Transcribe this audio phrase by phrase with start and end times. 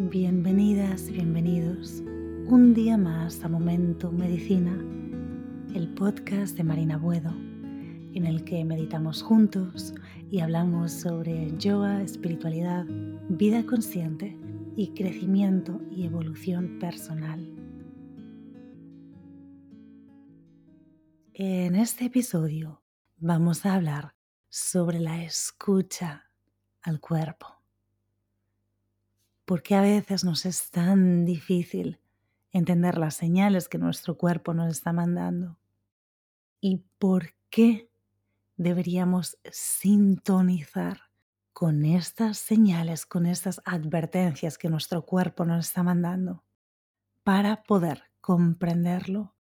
[0.00, 2.04] Bienvenidas bienvenidos
[2.46, 4.70] un día más a Momento Medicina,
[5.74, 9.92] el podcast de Marina Buedo, en el que meditamos juntos
[10.30, 12.84] y hablamos sobre yoga, espiritualidad,
[13.28, 14.38] vida consciente
[14.76, 17.44] y crecimiento y evolución personal.
[21.34, 22.84] En este episodio
[23.16, 24.14] vamos a hablar
[24.48, 26.30] sobre la escucha
[26.82, 27.57] al cuerpo.
[29.48, 31.98] ¿Por qué a veces nos es tan difícil
[32.52, 35.56] entender las señales que nuestro cuerpo nos está mandando?
[36.60, 37.90] ¿Y por qué
[38.58, 41.00] deberíamos sintonizar
[41.54, 46.44] con estas señales, con estas advertencias que nuestro cuerpo nos está mandando
[47.22, 49.34] para poder comprenderlo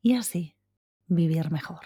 [0.00, 0.54] y así
[1.08, 1.84] vivir mejor?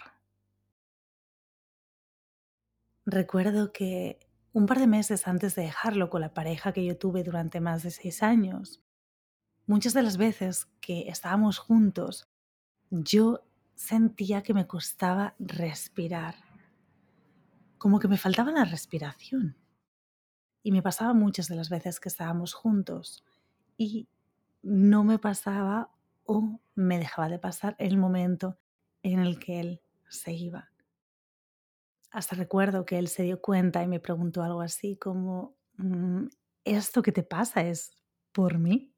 [3.06, 4.27] Recuerdo que
[4.58, 7.84] un par de meses antes de dejarlo con la pareja que yo tuve durante más
[7.84, 8.82] de seis años.
[9.66, 12.28] Muchas de las veces que estábamos juntos,
[12.90, 13.44] yo
[13.76, 16.34] sentía que me costaba respirar,
[17.78, 19.56] como que me faltaba la respiración.
[20.64, 23.24] Y me pasaba muchas de las veces que estábamos juntos
[23.76, 24.08] y
[24.62, 25.92] no me pasaba
[26.24, 28.58] o me dejaba de pasar el momento
[29.04, 30.72] en el que él se iba.
[32.10, 36.26] Hasta recuerdo que él se dio cuenta y me preguntó algo así como, mm,
[36.64, 37.92] ¿esto que te pasa es
[38.32, 38.94] por mí?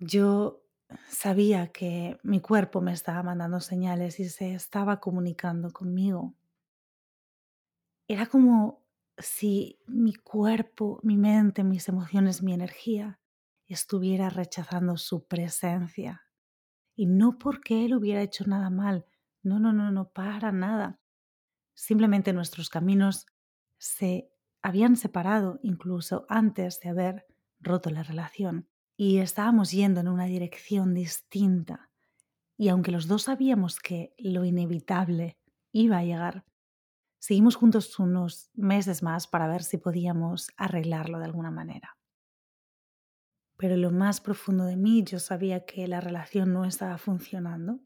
[0.00, 0.62] Yo
[1.08, 6.34] sabía que mi cuerpo me estaba mandando señales y se estaba comunicando conmigo.
[8.08, 8.84] Era como
[9.18, 13.20] si mi cuerpo, mi mente, mis emociones, mi energía
[13.68, 16.22] estuviera rechazando su presencia.
[16.96, 19.06] Y no porque él hubiera hecho nada mal,
[19.42, 21.00] no, no, no, no, para nada.
[21.74, 23.26] Simplemente nuestros caminos
[23.78, 24.30] se
[24.62, 27.26] habían separado incluso antes de haber
[27.60, 31.90] roto la relación y estábamos yendo en una dirección distinta.
[32.56, 35.38] Y aunque los dos sabíamos que lo inevitable
[35.72, 36.44] iba a llegar,
[37.18, 41.96] seguimos juntos unos meses más para ver si podíamos arreglarlo de alguna manera.
[43.56, 47.80] Pero lo más profundo de mí yo sabía que la relación no estaba funcionando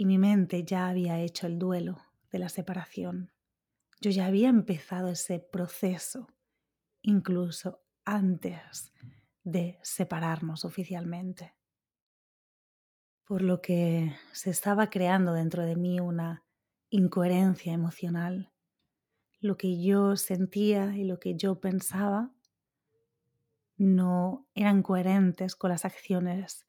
[0.00, 1.98] y mi mente ya había hecho el duelo
[2.30, 3.32] de la separación.
[4.00, 6.26] Yo ya había empezado ese proceso
[7.02, 8.94] incluso antes
[9.44, 11.54] de separarnos oficialmente.
[13.26, 16.46] Por lo que se estaba creando dentro de mí una
[16.88, 18.54] incoherencia emocional.
[19.38, 22.32] Lo que yo sentía y lo que yo pensaba
[23.76, 26.64] no eran coherentes con las acciones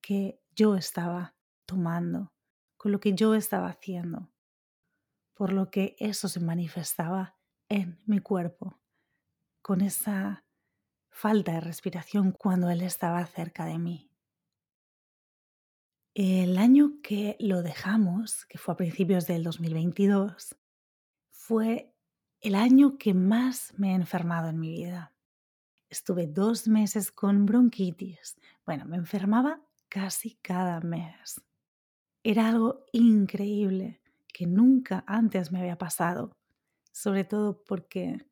[0.00, 1.34] que yo estaba
[1.66, 2.32] tomando
[2.82, 4.28] con lo que yo estaba haciendo,
[5.34, 7.38] por lo que eso se manifestaba
[7.68, 8.80] en mi cuerpo,
[9.62, 10.44] con esa
[11.08, 14.10] falta de respiración cuando él estaba cerca de mí.
[16.14, 20.56] El año que lo dejamos, que fue a principios del 2022,
[21.30, 21.94] fue
[22.40, 25.14] el año que más me he enfermado en mi vida.
[25.88, 28.34] Estuve dos meses con bronquitis.
[28.66, 31.40] Bueno, me enfermaba casi cada mes.
[32.24, 34.00] Era algo increíble
[34.32, 36.32] que nunca antes me había pasado,
[36.92, 38.26] sobre todo porque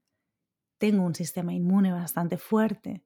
[0.79, 3.05] tengo un sistema inmune bastante fuerte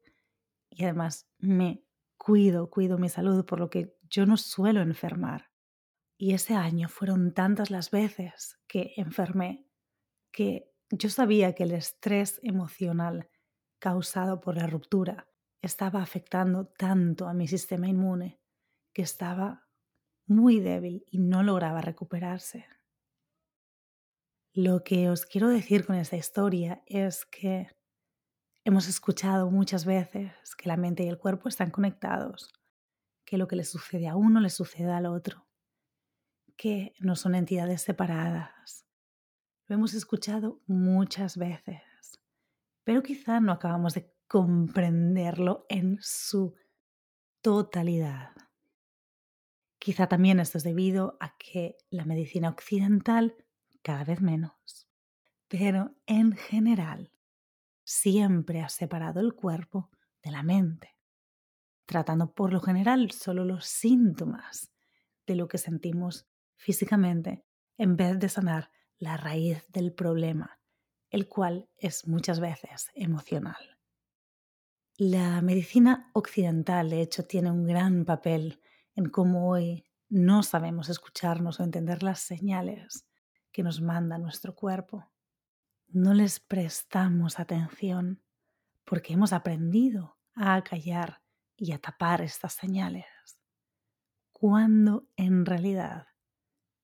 [0.70, 1.84] y además me
[2.16, 5.50] cuido, cuido mi salud, por lo que yo no suelo enfermar.
[6.16, 9.66] Y ese año fueron tantas las veces que enfermé
[10.30, 13.28] que yo sabía que el estrés emocional
[13.78, 15.28] causado por la ruptura
[15.62, 18.40] estaba afectando tanto a mi sistema inmune
[18.92, 19.63] que estaba
[20.26, 22.66] muy débil y no lograba recuperarse.
[24.52, 27.68] Lo que os quiero decir con esta historia es que
[28.64, 32.52] hemos escuchado muchas veces que la mente y el cuerpo están conectados,
[33.24, 35.46] que lo que le sucede a uno le sucede al otro,
[36.56, 38.86] que no son entidades separadas.
[39.66, 41.82] Lo hemos escuchado muchas veces,
[42.84, 46.54] pero quizá no acabamos de comprenderlo en su
[47.42, 48.30] totalidad.
[49.84, 53.36] Quizá también esto es debido a que la medicina occidental
[53.82, 54.88] cada vez menos,
[55.46, 57.12] pero en general
[57.84, 59.90] siempre ha separado el cuerpo
[60.22, 60.96] de la mente,
[61.84, 64.72] tratando por lo general solo los síntomas
[65.26, 66.26] de lo que sentimos
[66.56, 67.44] físicamente
[67.76, 70.60] en vez de sanar la raíz del problema,
[71.10, 73.78] el cual es muchas veces emocional.
[74.96, 78.62] La medicina occidental, de hecho, tiene un gran papel
[78.94, 83.06] en cómo hoy no sabemos escucharnos o entender las señales
[83.52, 85.10] que nos manda nuestro cuerpo.
[85.88, 88.22] No les prestamos atención
[88.84, 91.22] porque hemos aprendido a callar
[91.56, 93.06] y a tapar estas señales.
[94.32, 96.08] Cuando en realidad,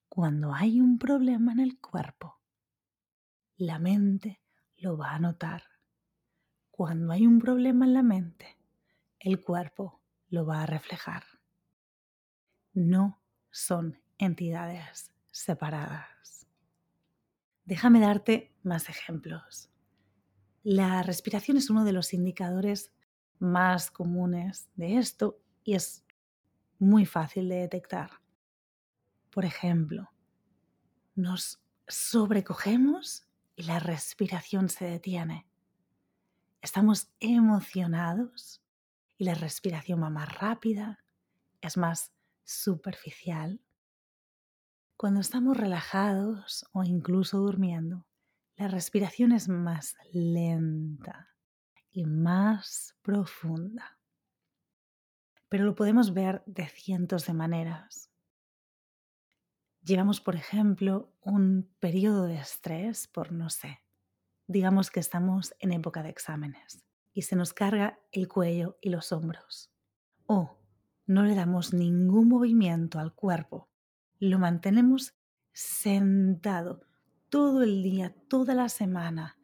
[0.09, 2.41] cuando hay un problema en el cuerpo,
[3.57, 4.41] la mente
[4.77, 5.65] lo va a notar.
[6.71, 8.57] Cuando hay un problema en la mente,
[9.19, 11.25] el cuerpo lo va a reflejar.
[12.73, 13.21] No
[13.51, 16.47] son entidades separadas.
[17.65, 19.71] Déjame darte más ejemplos.
[20.63, 22.93] La respiración es uno de los indicadores
[23.39, 26.05] más comunes de esto y es
[26.79, 28.11] muy fácil de detectar.
[29.31, 30.11] Por ejemplo,
[31.15, 33.27] nos sobrecogemos
[33.57, 35.47] y la respiración se detiene.
[36.63, 38.63] Estamos emocionados
[39.17, 41.05] y la respiración va más rápida,
[41.61, 42.13] es más
[42.51, 43.61] superficial.
[44.97, 48.07] Cuando estamos relajados o incluso durmiendo,
[48.57, 51.31] la respiración es más lenta
[51.91, 53.99] y más profunda.
[55.49, 58.11] Pero lo podemos ver de cientos de maneras.
[59.83, 63.81] Llevamos, por ejemplo, un periodo de estrés por, no sé,
[64.47, 69.13] digamos que estamos en época de exámenes y se nos carga el cuello y los
[69.13, 69.73] hombros.
[70.27, 70.60] O
[71.11, 73.69] no le damos ningún movimiento al cuerpo,
[74.21, 75.13] lo mantenemos
[75.53, 76.87] sentado
[77.29, 79.37] todo el día, toda la semana,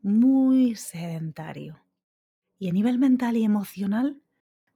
[0.00, 1.84] muy sedentario.
[2.56, 4.22] Y a nivel mental y emocional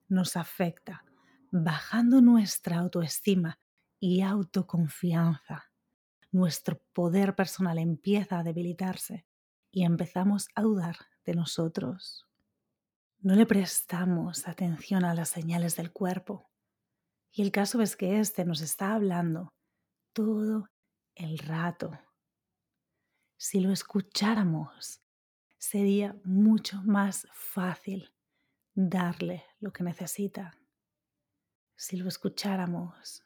[0.09, 1.05] nos afecta,
[1.53, 3.61] bajando nuestra autoestima
[4.01, 5.71] y autoconfianza.
[6.33, 9.27] Nuestro poder personal empieza a debilitarse
[9.71, 12.27] y empezamos a dudar de nosotros.
[13.25, 16.51] No le prestamos atención a las señales del cuerpo.
[17.33, 19.49] Y el caso es que éste nos está hablando
[20.13, 20.69] todo
[21.15, 21.99] el rato.
[23.39, 25.01] Si lo escucháramos,
[25.57, 28.13] sería mucho más fácil
[28.75, 30.59] darle lo que necesita.
[31.77, 33.23] Si lo escucháramos,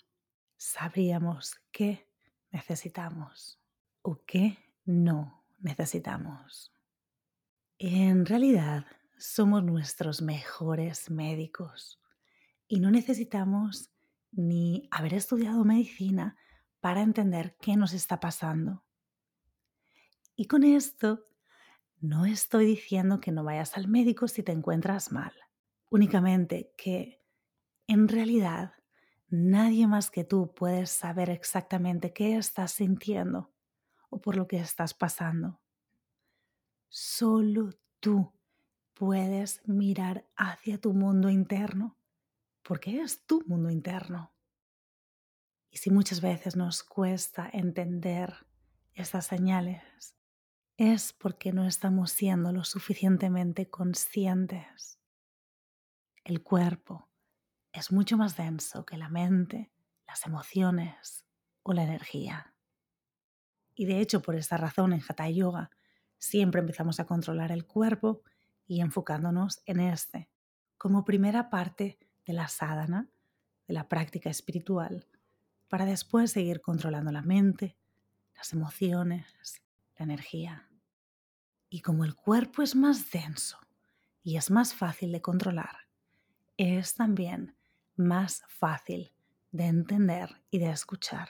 [0.56, 2.08] sabríamos qué
[2.52, 3.60] necesitamos
[4.02, 6.72] o qué no necesitamos.
[7.78, 8.86] En realidad,
[9.18, 12.00] somos nuestros mejores médicos
[12.68, 13.90] y no necesitamos
[14.30, 16.36] ni haber estudiado medicina
[16.80, 18.84] para entender qué nos está pasando.
[20.36, 21.26] Y con esto
[22.00, 25.32] no estoy diciendo que no vayas al médico si te encuentras mal,
[25.90, 27.20] únicamente que
[27.88, 28.74] en realidad
[29.28, 33.52] nadie más que tú puedes saber exactamente qué estás sintiendo
[34.10, 35.60] o por lo que estás pasando.
[36.88, 37.70] Solo
[38.00, 38.32] tú
[38.98, 41.96] puedes mirar hacia tu mundo interno,
[42.62, 44.32] porque es tu mundo interno.
[45.70, 48.46] Y si muchas veces nos cuesta entender
[48.94, 50.16] estas señales,
[50.76, 54.98] es porque no estamos siendo lo suficientemente conscientes.
[56.24, 57.08] El cuerpo
[57.72, 59.70] es mucho más denso que la mente,
[60.08, 61.24] las emociones
[61.62, 62.52] o la energía.
[63.76, 65.70] Y de hecho, por esta razón en Hatha Yoga
[66.16, 68.24] siempre empezamos a controlar el cuerpo
[68.68, 70.28] y enfocándonos en este
[70.76, 73.08] como primera parte de la sadhana,
[73.66, 75.08] de la práctica espiritual,
[75.68, 77.76] para después seguir controlando la mente,
[78.36, 79.26] las emociones,
[79.98, 80.68] la energía.
[81.68, 83.58] Y como el cuerpo es más denso
[84.22, 85.88] y es más fácil de controlar,
[86.56, 87.56] es también
[87.96, 89.12] más fácil
[89.50, 91.28] de entender y de escuchar.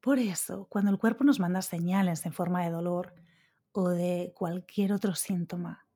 [0.00, 3.14] Por eso, cuando el cuerpo nos manda señales en forma de dolor
[3.76, 5.88] o de cualquier otro síntoma,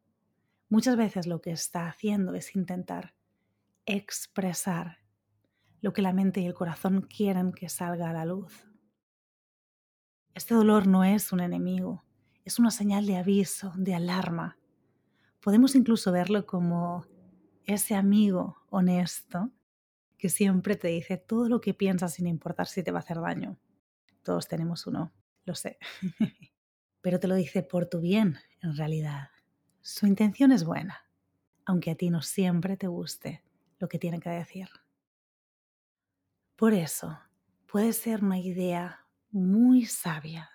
[0.68, 3.14] muchas veces lo que está haciendo es intentar
[3.87, 4.99] expresar
[5.80, 8.66] lo que la mente y el corazón quieren que salga a la luz.
[10.35, 12.02] Este dolor no es un enemigo,
[12.44, 14.58] es una señal de aviso, de alarma.
[15.40, 17.06] Podemos incluso verlo como
[17.64, 19.52] ese amigo honesto
[20.18, 23.20] que siempre te dice todo lo que piensas sin importar si te va a hacer
[23.20, 23.56] daño.
[24.25, 25.12] Todos tenemos uno,
[25.44, 25.78] lo sé.
[27.00, 29.28] Pero te lo dice por tu bien, en realidad.
[29.80, 31.04] Su intención es buena,
[31.64, 33.42] aunque a ti no siempre te guste
[33.78, 34.68] lo que tiene que decir.
[36.56, 37.18] Por eso,
[37.66, 40.50] puede ser una idea muy sabia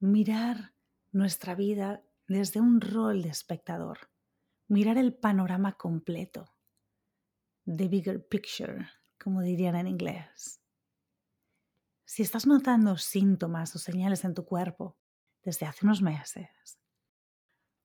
[0.00, 0.74] mirar
[1.12, 4.10] nuestra vida desde un rol de espectador,
[4.68, 6.54] mirar el panorama completo,
[7.64, 8.86] the bigger picture,
[9.18, 10.60] como dirían en inglés.
[12.04, 14.96] Si estás notando síntomas o señales en tu cuerpo
[15.44, 16.78] desde hace unos meses,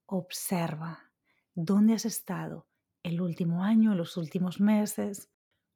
[0.05, 1.11] observa
[1.53, 2.67] dónde has estado
[3.03, 5.29] el último año, los últimos meses,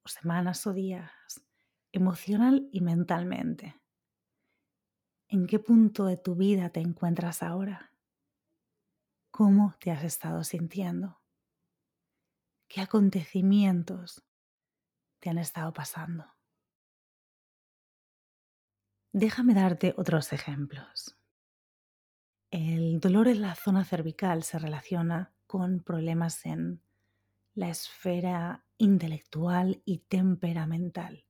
[0.04, 1.12] o semanas o días,
[1.92, 3.80] emocional y mentalmente.
[5.28, 7.94] ¿En qué punto de tu vida te encuentras ahora?
[9.34, 11.20] cómo te has estado sintiendo,
[12.68, 14.24] qué acontecimientos
[15.20, 16.32] te han estado pasando.
[19.12, 21.18] Déjame darte otros ejemplos.
[22.54, 26.84] El dolor en la zona cervical se relaciona con problemas en
[27.56, 31.26] la esfera intelectual y temperamental.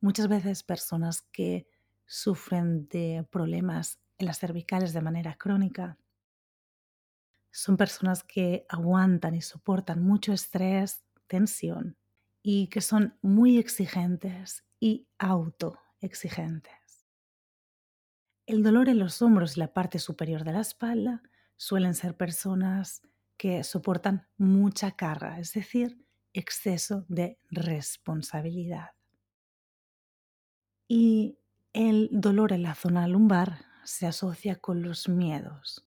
[0.00, 1.68] Muchas veces personas que
[2.06, 5.98] sufren de problemas en las cervicales de manera crónica
[7.50, 11.98] son personas que aguantan y soportan mucho estrés, tensión
[12.42, 16.85] y que son muy exigentes y autoexigentes.
[18.46, 21.20] El dolor en los hombros y la parte superior de la espalda
[21.56, 23.02] suelen ser personas
[23.36, 28.90] que soportan mucha carga, es decir, exceso de responsabilidad.
[30.86, 31.38] Y
[31.72, 35.84] el dolor en la zona lumbar se asocia con los miedos,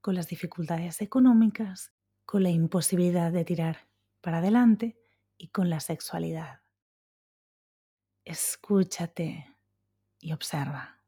[0.00, 1.92] con las dificultades económicas,
[2.24, 3.88] con la imposibilidad de tirar
[4.20, 4.96] para adelante
[5.36, 6.60] y con la sexualidad.
[8.24, 9.56] Escúchate
[10.20, 11.01] y observa.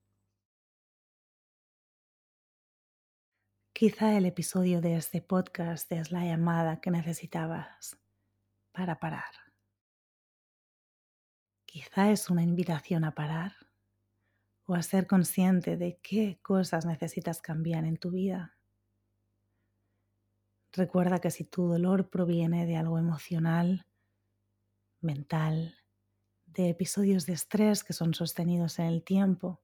[3.74, 7.98] Quizá el episodio de este podcast es la llamada que necesitabas
[8.72, 9.34] para parar.
[11.66, 13.52] Quizá es una invitación a parar
[14.64, 18.54] o a ser consciente de qué cosas necesitas cambiar en tu vida
[20.76, 23.86] Recuerda que si tu dolor proviene de algo emocional,
[25.00, 25.76] mental,
[26.46, 29.60] de episodios de estrés que son sostenidos en el tiempo,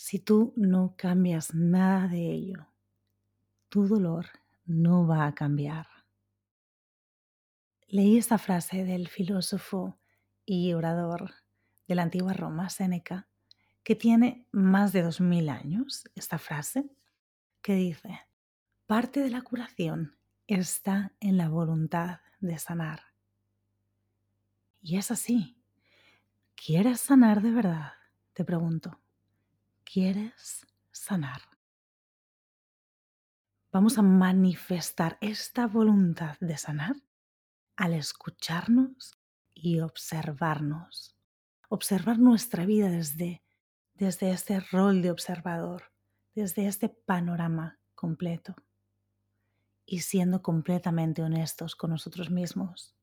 [0.00, 2.68] si tú no cambias nada de ello,
[3.68, 4.26] tu dolor
[4.64, 5.88] no va a cambiar.
[7.88, 9.98] Leí esta frase del filósofo
[10.46, 11.34] y orador
[11.88, 13.26] de la antigua Roma, Séneca,
[13.82, 16.88] que tiene más de dos mil años, esta frase,
[17.60, 18.20] que dice,
[18.86, 23.00] Parte de la curación está en la voluntad de sanar.
[24.80, 25.60] Y es así.
[26.54, 27.94] ¿Quieres sanar de verdad?
[28.32, 29.00] Te pregunto.
[29.90, 31.40] ¿Quieres sanar?
[33.72, 36.96] Vamos a manifestar esta voluntad de sanar
[37.74, 39.18] al escucharnos
[39.54, 41.16] y observarnos.
[41.70, 43.42] Observar nuestra vida desde,
[43.94, 45.84] desde este rol de observador,
[46.34, 48.54] desde este panorama completo
[49.86, 52.94] y siendo completamente honestos con nosotros mismos.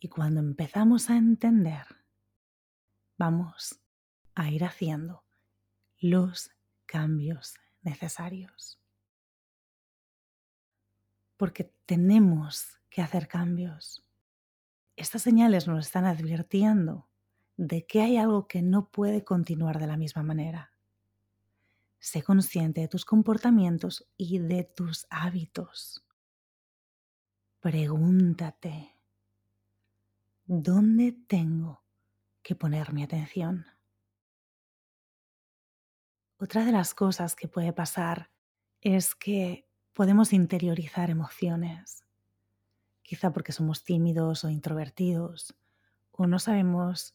[0.00, 1.84] Y cuando empezamos a entender,
[3.18, 3.81] vamos
[4.34, 5.24] a ir haciendo
[5.98, 6.50] los
[6.86, 8.80] cambios necesarios.
[11.36, 14.04] Porque tenemos que hacer cambios.
[14.96, 17.08] Estas señales nos están advirtiendo
[17.56, 20.72] de que hay algo que no puede continuar de la misma manera.
[21.98, 26.04] Sé consciente de tus comportamientos y de tus hábitos.
[27.60, 28.96] Pregúntate,
[30.44, 31.84] ¿dónde tengo
[32.42, 33.71] que poner mi atención?
[36.42, 38.28] Otra de las cosas que puede pasar
[38.80, 42.04] es que podemos interiorizar emociones,
[43.04, 45.54] quizá porque somos tímidos o introvertidos,
[46.10, 47.14] o no sabemos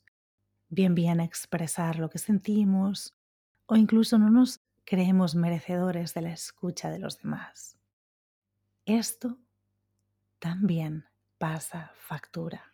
[0.69, 3.17] bien bien expresar lo que sentimos,
[3.65, 7.77] o incluso no nos creemos merecedores de la escucha de los demás.
[8.85, 9.37] Esto
[10.39, 11.03] también
[11.37, 12.73] pasa factura.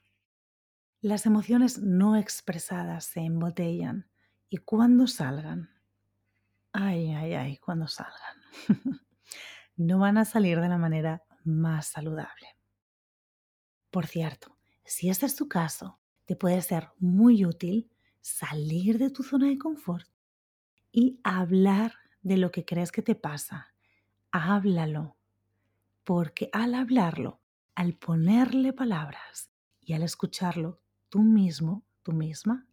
[1.02, 4.08] Las emociones no expresadas se embotellan
[4.50, 5.74] y cuando salgan,
[6.74, 8.38] ay, ay, ay, cuando salgan,
[9.78, 12.58] no van a salir de la manera más saludable.
[13.92, 19.22] Por cierto, si este es tu caso, te puede ser muy útil salir de tu
[19.24, 20.08] zona de confort
[20.92, 23.74] y hablar de lo que crees que te pasa.
[24.32, 25.18] Háblalo,
[26.04, 27.42] porque al hablarlo,
[27.76, 32.66] al ponerle palabras y al escucharlo tú mismo, tú misma,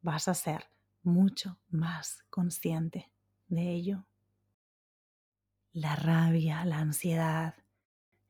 [0.00, 0.68] vas a ser
[1.02, 3.12] mucho más consciente
[3.50, 4.06] de ello.
[5.72, 7.54] La rabia, la ansiedad,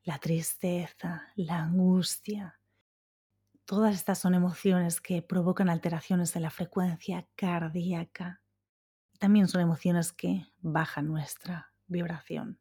[0.03, 2.59] la tristeza, la angustia,
[3.63, 8.41] todas estas son emociones que provocan alteraciones de la frecuencia cardíaca
[9.21, 12.59] también son emociones que bajan nuestra vibración.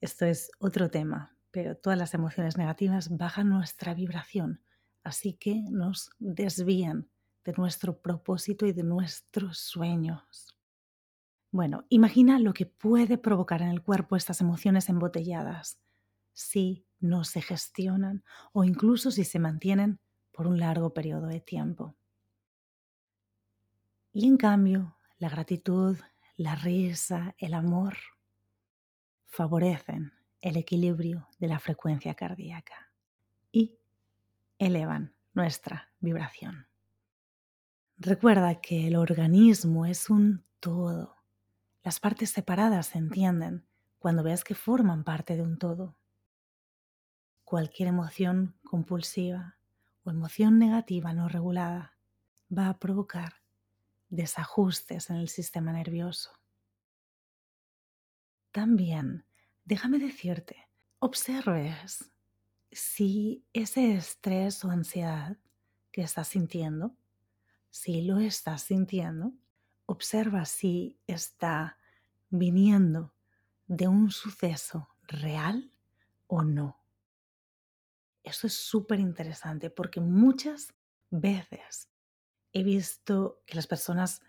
[0.00, 4.60] Esto es otro tema, pero todas las emociones negativas bajan nuestra vibración,
[5.04, 7.08] así que nos desvían
[7.44, 10.57] de nuestro propósito y de nuestros sueños.
[11.50, 15.78] Bueno, imagina lo que puede provocar en el cuerpo estas emociones embotelladas
[16.34, 19.98] si no se gestionan o incluso si se mantienen
[20.32, 21.96] por un largo periodo de tiempo.
[24.12, 25.96] Y en cambio, la gratitud,
[26.36, 27.96] la risa, el amor,
[29.26, 32.92] favorecen el equilibrio de la frecuencia cardíaca
[33.50, 33.78] y
[34.58, 36.66] elevan nuestra vibración.
[37.96, 41.17] Recuerda que el organismo es un todo.
[41.82, 43.66] Las partes separadas se entienden
[43.98, 45.96] cuando ves que forman parte de un todo.
[47.44, 49.56] Cualquier emoción compulsiva
[50.04, 51.96] o emoción negativa no regulada
[52.56, 53.34] va a provocar
[54.08, 56.30] desajustes en el sistema nervioso.
[58.52, 59.24] También,
[59.64, 60.68] déjame decirte,
[60.98, 62.10] observes
[62.72, 65.36] si ese estrés o ansiedad
[65.90, 66.96] que estás sintiendo,
[67.70, 69.32] si lo estás sintiendo,
[69.88, 71.78] observa si está
[72.28, 73.14] viniendo
[73.66, 75.72] de un suceso real
[76.26, 76.78] o no.
[78.22, 80.74] Eso es súper interesante porque muchas
[81.10, 81.88] veces
[82.52, 84.20] he visto que las personas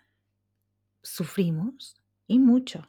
[1.02, 2.86] sufrimos y mucho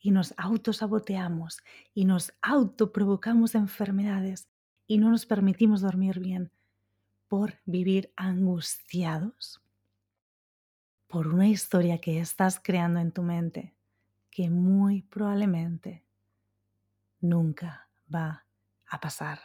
[0.00, 1.58] y nos autosaboteamos
[1.94, 4.48] y nos autoprovocamos enfermedades
[4.88, 6.50] y no nos permitimos dormir bien
[7.28, 9.61] por vivir angustiados
[11.12, 13.74] por una historia que estás creando en tu mente
[14.30, 16.06] que muy probablemente
[17.20, 18.46] nunca va
[18.86, 19.38] a pasar.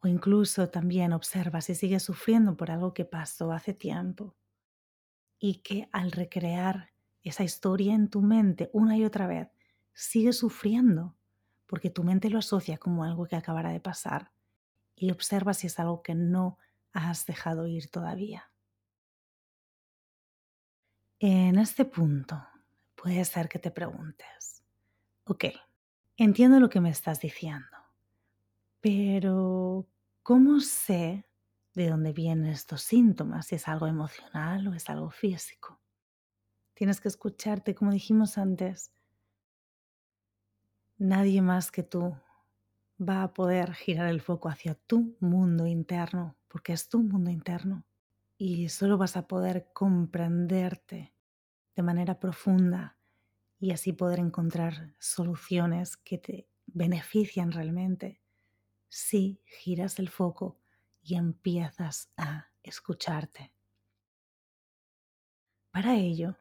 [0.00, 4.36] O incluso también observa si sigues sufriendo por algo que pasó hace tiempo
[5.38, 6.90] y que al recrear
[7.22, 9.48] esa historia en tu mente una y otra vez,
[9.94, 11.16] sigues sufriendo
[11.66, 14.32] porque tu mente lo asocia como algo que acabará de pasar
[14.96, 16.58] y observa si es algo que no
[16.92, 18.49] has dejado ir todavía.
[21.22, 22.42] En este punto
[22.94, 24.64] puede ser que te preguntes,
[25.24, 25.44] ok,
[26.16, 27.76] entiendo lo que me estás diciendo,
[28.80, 29.86] pero
[30.22, 31.26] ¿cómo sé
[31.74, 33.48] de dónde vienen estos síntomas?
[33.48, 35.78] Si es algo emocional o es algo físico.
[36.72, 38.90] Tienes que escucharte, como dijimos antes.
[40.96, 42.16] Nadie más que tú
[42.98, 47.84] va a poder girar el foco hacia tu mundo interno, porque es tu mundo interno.
[48.40, 51.12] Y solo vas a poder comprenderte
[51.76, 52.96] de manera profunda
[53.58, 58.22] y así poder encontrar soluciones que te benefician realmente
[58.88, 60.58] si giras el foco
[61.02, 63.52] y empiezas a escucharte.
[65.70, 66.38] Para ello,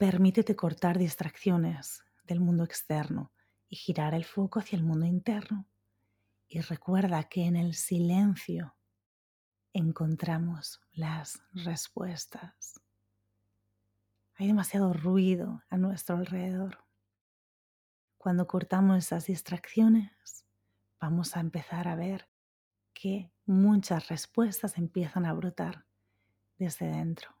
[0.00, 3.32] Permítete cortar distracciones del mundo externo
[3.68, 5.68] y girar el foco hacia el mundo interno.
[6.48, 8.74] Y recuerda que en el silencio
[9.72, 12.80] encontramos las respuestas.
[14.34, 16.84] Hay demasiado ruido a nuestro alrededor.
[18.16, 20.44] Cuando cortamos esas distracciones,
[21.00, 22.28] vamos a empezar a ver
[22.92, 25.86] que muchas respuestas empiezan a brotar
[26.58, 27.34] desde dentro.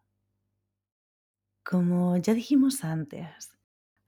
[1.62, 3.58] Como ya dijimos antes,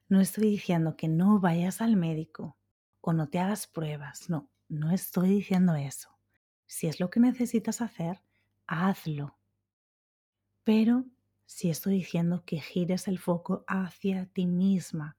[0.09, 2.57] no estoy diciendo que no vayas al médico
[3.01, 6.11] o no te hagas pruebas, no, no estoy diciendo eso.
[6.73, 8.23] Si es lo que necesitas hacer,
[8.67, 9.37] hazlo.
[10.65, 11.05] Pero
[11.45, 15.19] sí estoy diciendo que gires el foco hacia ti misma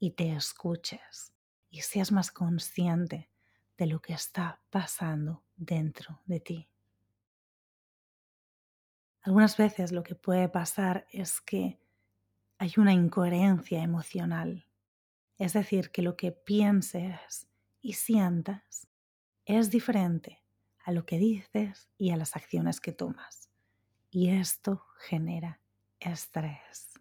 [0.00, 1.32] y te escuches
[1.70, 3.30] y seas más consciente
[3.78, 6.68] de lo que está pasando dentro de ti.
[9.20, 11.78] Algunas veces lo que puede pasar es que
[12.58, 14.66] hay una incoherencia emocional,
[15.38, 17.46] es decir, que lo que pienses
[17.80, 18.88] y sientas
[19.44, 20.41] es diferente
[20.84, 23.50] a lo que dices y a las acciones que tomas.
[24.10, 25.60] Y esto genera
[26.00, 26.92] estrés.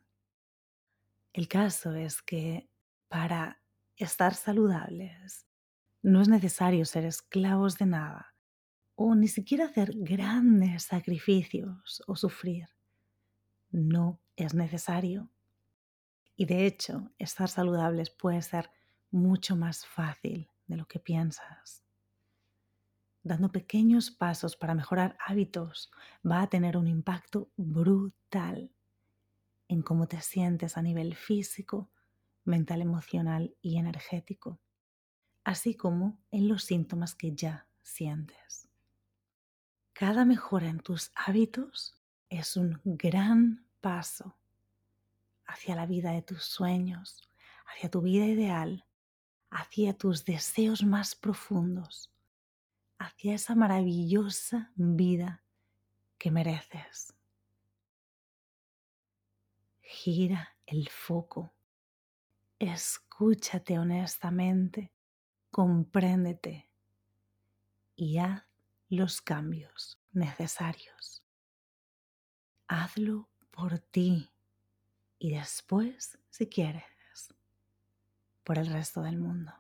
[1.34, 2.70] El caso es que
[3.08, 3.62] para
[3.96, 5.46] estar saludables
[6.02, 8.34] no es necesario ser esclavos de nada
[8.96, 12.70] o ni siquiera hacer grandes sacrificios o sufrir.
[13.72, 15.30] No es necesario.
[16.36, 18.70] Y de hecho, estar saludables puede ser
[19.12, 21.81] mucho más fácil de lo que piensas.
[23.24, 25.92] Dando pequeños pasos para mejorar hábitos
[26.26, 28.72] va a tener un impacto brutal
[29.68, 31.90] en cómo te sientes a nivel físico,
[32.44, 34.60] mental, emocional y energético,
[35.44, 38.68] así como en los síntomas que ya sientes.
[39.94, 41.96] Cada mejora en tus hábitos
[42.30, 44.36] es un gran paso
[45.46, 47.30] hacia la vida de tus sueños,
[47.68, 48.86] hacia tu vida ideal,
[49.50, 52.11] hacia tus deseos más profundos,
[53.02, 55.44] hacia esa maravillosa vida
[56.20, 57.16] que mereces.
[59.82, 61.52] Gira el foco,
[62.60, 64.94] escúchate honestamente,
[65.50, 66.70] compréndete
[67.96, 68.44] y haz
[68.88, 71.24] los cambios necesarios.
[72.68, 74.30] Hazlo por ti
[75.18, 76.84] y después, si quieres,
[78.44, 79.54] por el resto del mundo.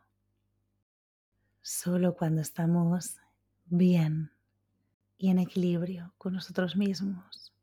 [1.63, 3.20] Solo cuando estamos
[3.71, 4.31] bien
[5.17, 7.53] y en equilibrio con nosotros mismos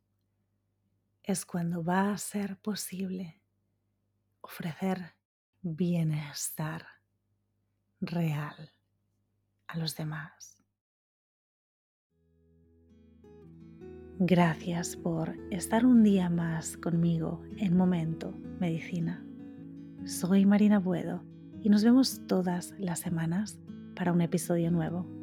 [1.22, 3.42] es cuando va a ser posible
[4.40, 5.14] ofrecer
[5.60, 6.86] bienestar
[8.00, 8.72] real
[9.66, 10.56] a los demás.
[14.18, 19.22] Gracias por estar un día más conmigo en Momento Medicina.
[20.06, 21.22] Soy Marina Buedo
[21.60, 23.58] y nos vemos todas las semanas
[23.94, 25.17] para un episodio nuevo.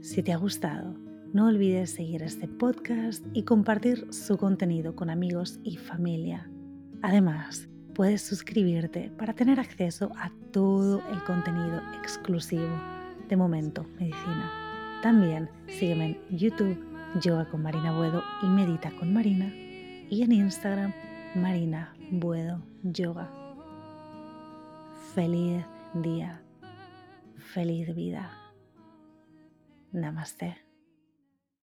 [0.00, 0.94] Si te ha gustado,
[1.32, 6.48] no olvides seguir este podcast y compartir su contenido con amigos y familia.
[7.02, 12.68] Además, puedes suscribirte para tener acceso a todo el contenido exclusivo
[13.28, 14.50] de Momento Medicina.
[15.02, 16.78] También sígueme en YouTube,
[17.20, 19.52] Yoga con Marina Buedo y Medita con Marina,
[20.10, 20.92] y en Instagram,
[21.34, 23.28] Marina Buedo Yoga.
[25.12, 26.40] Feliz día,
[27.36, 28.47] feliz vida.
[29.92, 30.67] Namaste.